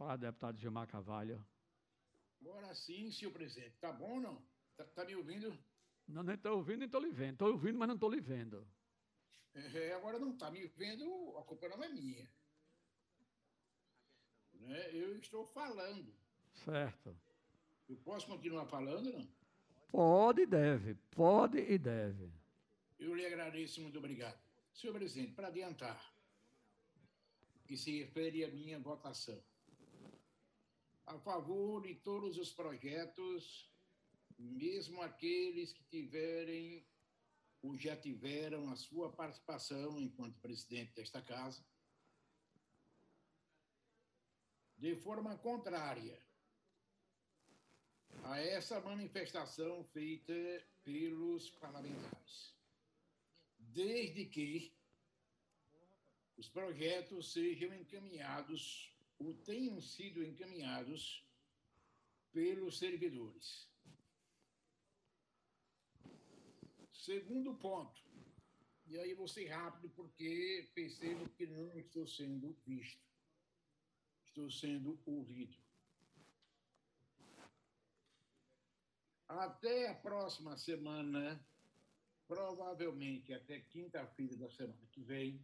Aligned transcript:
palavra, 0.00 0.28
deputado 0.28 0.58
Gilmar 0.58 0.86
Carvalho. 0.86 1.46
Agora 2.40 2.74
sim, 2.74 3.12
senhor 3.12 3.32
presidente. 3.32 3.76
Tá 3.78 3.92
bom 3.92 4.14
ou 4.14 4.20
não? 4.20 4.42
Tá, 4.74 4.84
tá 4.84 5.04
me 5.04 5.14
ouvindo? 5.14 5.56
Não, 6.08 6.22
nem 6.22 6.36
estou 6.36 6.56
ouvindo, 6.56 6.78
nem 6.78 6.86
estou 6.86 7.02
lhe 7.02 7.10
vendo. 7.10 7.32
Estou 7.34 7.52
ouvindo, 7.52 7.78
mas 7.78 7.88
não 7.88 7.94
estou 7.96 8.10
lhe 8.10 8.20
vendo. 8.20 8.66
É, 9.54 9.92
agora 9.92 10.18
não 10.18 10.32
está 10.32 10.50
me 10.50 10.66
vendo, 10.68 11.04
a 11.36 11.42
culpa 11.42 11.68
não 11.68 11.84
é 11.84 11.88
minha. 11.90 12.26
Né? 14.54 14.90
Eu 14.94 15.18
estou 15.18 15.44
falando. 15.44 16.14
Certo. 16.64 17.14
Eu 17.86 17.96
posso 17.96 18.26
continuar 18.26 18.66
falando, 18.66 19.12
não? 19.12 19.28
Pode 19.90 20.42
e 20.42 20.46
deve. 20.46 20.94
Pode 21.10 21.58
e 21.58 21.76
deve. 21.76 22.32
Eu 22.98 23.14
lhe 23.14 23.26
agradeço, 23.26 23.82
muito 23.82 23.98
obrigado. 23.98 24.38
Senhor 24.72 24.94
presidente, 24.94 25.32
para 25.32 25.48
adiantar, 25.48 26.14
que 27.66 27.76
se 27.76 27.98
refere 27.98 28.44
à 28.44 28.48
minha 28.48 28.78
votação, 28.78 29.42
a 31.10 31.18
favor 31.18 31.82
de 31.82 31.96
todos 31.96 32.38
os 32.38 32.52
projetos, 32.52 33.68
mesmo 34.38 35.02
aqueles 35.02 35.72
que 35.72 35.82
tiverem 35.84 36.86
ou 37.62 37.76
já 37.76 37.96
tiveram 37.96 38.70
a 38.70 38.76
sua 38.76 39.10
participação 39.10 40.00
enquanto 40.00 40.40
presidente 40.40 40.94
desta 40.94 41.20
casa, 41.20 41.62
de 44.78 44.94
forma 44.94 45.36
contrária 45.38 46.18
a 48.22 48.38
essa 48.40 48.80
manifestação 48.80 49.84
feita 49.92 50.32
pelos 50.84 51.50
parlamentares, 51.50 52.54
desde 53.58 54.26
que 54.26 54.72
os 56.36 56.48
projetos 56.48 57.32
sejam 57.32 57.74
encaminhados 57.74 58.90
ou 59.20 59.34
tenham 59.34 59.80
sido 59.80 60.24
encaminhados 60.24 61.24
pelos 62.32 62.78
servidores. 62.78 63.68
Segundo 66.92 67.54
ponto, 67.54 68.02
e 68.86 68.98
aí 68.98 69.14
vou 69.14 69.28
ser 69.28 69.46
rápido 69.48 69.90
porque 69.90 70.70
percebo 70.74 71.28
que 71.30 71.46
não 71.46 71.78
estou 71.78 72.06
sendo 72.06 72.52
visto, 72.66 73.06
estou 74.26 74.50
sendo 74.50 74.98
ouvido. 75.04 75.56
Até 79.28 79.88
a 79.88 79.94
próxima 79.94 80.56
semana, 80.56 81.44
provavelmente 82.26 83.32
até 83.32 83.60
quinta-feira 83.60 84.36
da 84.36 84.50
semana 84.50 84.86
que 84.90 85.02
vem, 85.02 85.40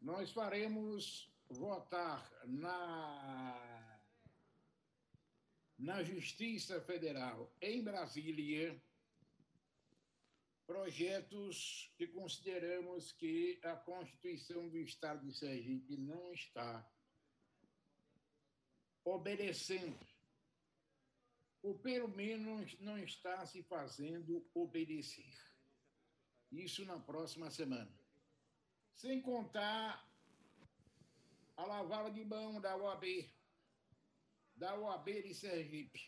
nós 0.00 0.32
faremos 0.32 1.30
votar 1.50 2.30
na, 2.46 4.00
na 5.78 6.02
Justiça 6.02 6.80
Federal 6.80 7.52
em 7.60 7.82
Brasília 7.82 8.80
projetos 10.66 11.90
que 11.96 12.06
consideramos 12.06 13.12
que 13.12 13.58
a 13.64 13.74
Constituição 13.74 14.68
do 14.68 14.78
Estado 14.78 15.26
de 15.26 15.32
Sergipe 15.32 15.96
não 15.96 16.32
está 16.32 16.86
obedecendo 19.04 19.98
ou 21.62 21.78
pelo 21.78 22.08
menos 22.08 22.78
não 22.80 22.98
está 22.98 23.44
se 23.46 23.62
fazendo 23.62 24.46
obedecer. 24.54 25.34
Isso 26.50 26.84
na 26.84 26.98
próxima 26.98 27.50
semana. 27.50 27.92
Sem 28.94 29.20
contar 29.20 30.07
a 31.58 31.66
lavada 31.66 32.08
de 32.08 32.24
mão 32.24 32.60
da 32.60 32.76
OAB, 32.76 33.04
da 34.54 34.78
OAB 34.78 35.06
de 35.24 35.34
Sergipe, 35.34 36.00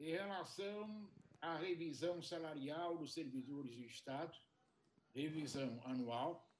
em 0.00 0.10
relação 0.10 1.08
à 1.40 1.56
revisão 1.56 2.20
salarial 2.20 2.98
dos 2.98 3.12
servidores 3.12 3.76
do 3.76 3.84
Estado, 3.84 4.36
revisão 5.14 5.80
anual, 5.84 6.52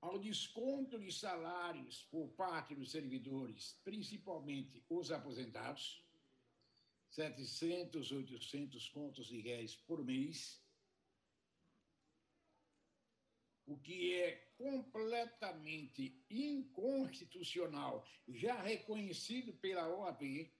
ao 0.00 0.18
desconto 0.18 0.98
de 0.98 1.12
salários 1.12 2.02
por 2.10 2.30
parte 2.30 2.74
dos 2.74 2.90
servidores, 2.90 3.80
principalmente 3.84 4.84
os 4.88 5.12
aposentados, 5.12 6.04
700, 7.10 8.10
800 8.10 8.88
contos 8.88 9.28
de 9.28 9.40
réis 9.42 9.76
por 9.76 10.04
mês, 10.04 10.60
o 13.68 13.76
que 13.76 14.14
é 14.14 14.30
completamente 14.56 16.18
inconstitucional, 16.30 18.04
já 18.26 18.60
reconhecido 18.62 19.52
pela 19.52 19.86
OAB, 19.86 20.50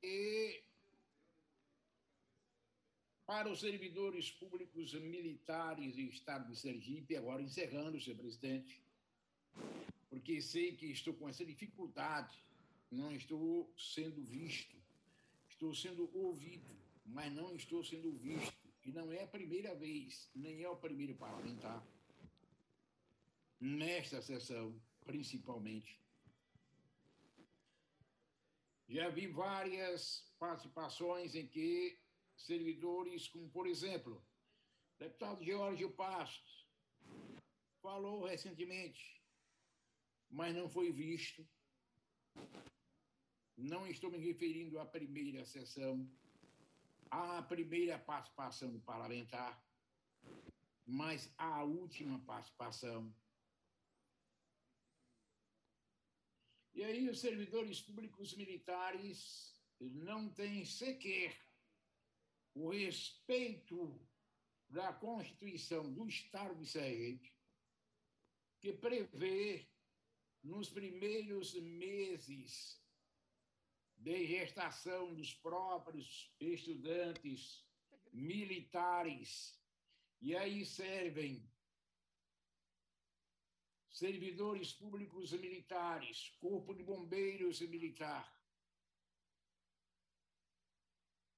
e 0.00 0.62
para 3.26 3.50
os 3.50 3.60
servidores 3.60 4.30
públicos 4.30 4.94
militares 4.94 5.96
do 5.96 6.02
Estado 6.02 6.48
de 6.48 6.56
Sergipe, 6.56 7.16
agora 7.16 7.42
encerrando, 7.42 8.00
senhor 8.00 8.16
presidente, 8.16 8.80
porque 10.08 10.40
sei 10.40 10.76
que 10.76 10.86
estou 10.86 11.14
com 11.14 11.28
essa 11.28 11.44
dificuldade, 11.44 12.36
não 12.90 13.12
estou 13.12 13.72
sendo 13.76 14.22
visto, 14.22 14.76
estou 15.48 15.74
sendo 15.74 16.08
ouvido, 16.16 16.82
mas 17.04 17.32
não 17.32 17.54
estou 17.54 17.84
sendo 17.84 18.12
visto. 18.12 18.62
E 18.84 18.90
não 18.90 19.12
é 19.12 19.22
a 19.22 19.28
primeira 19.28 19.74
vez, 19.76 20.28
nem 20.34 20.62
é 20.62 20.68
o 20.68 20.76
primeiro 20.76 21.14
parlamentar, 21.14 21.86
nesta 23.60 24.20
sessão, 24.20 24.74
principalmente. 25.04 26.00
Já 28.88 29.08
vi 29.08 29.28
várias 29.28 30.28
participações 30.36 31.36
em 31.36 31.46
que 31.46 31.96
servidores, 32.36 33.28
como, 33.28 33.48
por 33.50 33.68
exemplo, 33.68 34.22
o 34.96 34.98
deputado 34.98 35.44
George 35.44 35.88
Passos 35.90 36.66
falou 37.80 38.24
recentemente, 38.24 39.22
mas 40.28 40.54
não 40.54 40.68
foi 40.68 40.90
visto. 40.90 41.46
Não 43.56 43.86
estou 43.86 44.10
me 44.10 44.18
referindo 44.18 44.80
à 44.80 44.84
primeira 44.84 45.44
sessão, 45.44 46.10
à 47.12 47.42
primeira 47.42 47.98
participação 47.98 48.80
parlamentar, 48.80 49.62
mas 50.86 51.30
à 51.36 51.62
última 51.62 52.18
participação. 52.20 53.14
E 56.72 56.82
aí 56.82 57.10
os 57.10 57.20
servidores 57.20 57.82
públicos 57.82 58.34
militares 58.34 59.54
não 59.78 60.32
têm 60.32 60.64
sequer 60.64 61.38
o 62.54 62.70
respeito 62.70 64.00
da 64.70 64.90
Constituição 64.94 65.92
do 65.92 66.08
Estado 66.08 66.54
de 66.56 66.66
Sergipe, 66.66 67.30
que 68.58 68.72
prevê, 68.72 69.68
nos 70.42 70.70
primeiros 70.70 71.54
meses 71.54 72.81
de 74.02 74.26
gestação 74.26 75.14
dos 75.14 75.32
próprios 75.32 76.34
estudantes 76.40 77.64
militares, 78.12 79.56
e 80.20 80.36
aí 80.36 80.66
servem 80.66 81.48
servidores 83.88 84.72
públicos 84.72 85.32
militares, 85.32 86.36
Corpo 86.40 86.74
de 86.74 86.82
Bombeiros 86.82 87.60
Militar, 87.60 88.28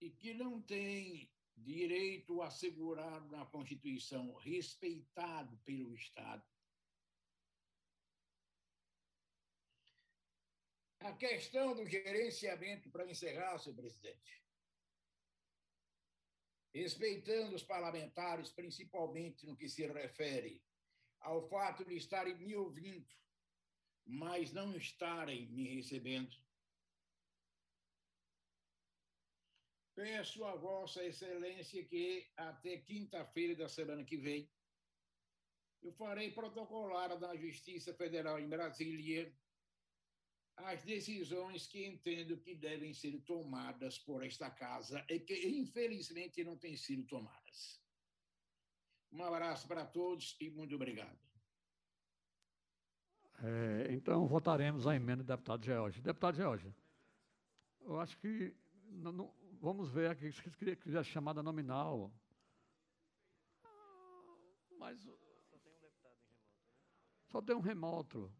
e 0.01 0.09
que 0.09 0.33
não 0.33 0.63
tem 0.63 1.31
direito 1.55 2.41
assegurado 2.41 3.29
na 3.29 3.45
Constituição, 3.45 4.35
respeitado 4.37 5.57
pelo 5.59 5.95
Estado. 5.95 6.45
A 11.05 11.13
questão 11.13 11.75
do 11.75 11.87
gerenciamento, 11.87 12.91
para 12.91 13.07
encerrar, 13.07 13.59
senhor 13.59 13.77
presidente, 13.77 14.43
respeitando 16.73 17.55
os 17.55 17.63
parlamentares, 17.63 18.51
principalmente 18.51 19.45
no 19.45 19.55
que 19.55 19.69
se 19.69 19.87
refere 19.87 20.63
ao 21.21 21.47
fato 21.47 21.85
de 21.85 21.95
estarem 21.95 22.35
me 22.37 22.57
ouvindo, 22.57 23.07
mas 24.07 24.51
não 24.53 24.75
estarem 24.75 25.47
me 25.49 25.75
recebendo, 25.75 26.35
Peço 29.95 30.45
a 30.45 30.57
Vossa 30.57 31.05
Excelência 31.05 31.85
que 31.85 32.29
até 32.37 32.79
quinta-feira 32.79 33.55
da 33.55 33.69
semana 33.69 34.03
que 34.03 34.17
vem 34.17 34.51
eu 35.81 35.93
farei 35.93 36.33
protocolar 36.33 37.17
na 37.21 37.37
Justiça 37.37 37.95
Federal 37.95 38.41
em 38.41 38.49
Brasília 38.49 39.33
as 40.57 40.83
decisões 40.85 41.67
que 41.67 41.85
entendo 41.85 42.37
que 42.39 42.55
devem 42.55 42.93
ser 42.95 43.21
tomadas 43.23 43.99
por 43.99 44.25
esta 44.25 44.51
casa 44.51 45.05
e 45.09 45.19
que, 45.19 45.49
infelizmente, 45.49 46.45
não 46.45 46.57
têm 46.57 46.77
sido 46.77 47.05
tomadas. 47.05 47.83
Um 49.13 49.23
abraço 49.23 49.67
para 49.67 49.85
todos 49.85 50.37
e 50.41 50.51
muito 50.51 50.75
obrigado. 50.75 51.19
É, 53.43 53.93
então, 53.93 54.27
votaremos 54.27 54.87
a 54.87 54.95
emenda 54.95 55.23
do 55.23 55.27
deputado 55.27 55.65
George. 55.65 56.01
Deputado 56.01 56.37
George, 56.37 56.75
eu 57.81 58.01
acho 58.01 58.17
que. 58.19 58.55
Não, 58.87 59.13
não, 59.13 59.35
vamos 59.61 59.91
ver 59.91 60.11
aqui, 60.11 60.31
se 60.31 60.43
queria 60.53 60.77
que 60.77 60.83
fizesse 60.83 61.11
chamada 61.11 61.43
nominal. 61.43 62.13
Mas. 64.79 65.01
Só 65.03 65.59
tem 65.59 65.73
um 65.75 65.81
remoto. 65.81 66.33
Só 67.31 67.43
tem 67.43 67.57
um 67.57 67.61
remoto, 67.61 68.33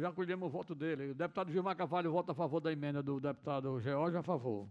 já 0.00 0.12
colhemos 0.12 0.48
o 0.48 0.50
voto 0.50 0.74
dele. 0.74 1.10
O 1.10 1.14
deputado 1.14 1.50
Gilmar 1.50 1.76
Carvalho 1.76 2.12
vota 2.12 2.32
a 2.32 2.34
favor 2.34 2.60
da 2.60 2.72
emenda 2.72 3.02
do 3.02 3.18
deputado 3.18 3.80
George, 3.80 4.16
a 4.16 4.22
favor. 4.22 4.68